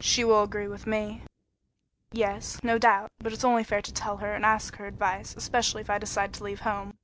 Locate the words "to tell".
3.80-4.16